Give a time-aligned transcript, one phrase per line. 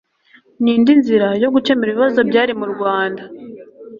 [0.63, 3.23] n'indi nzira yo gukemura ibibazo byari mu Rwanda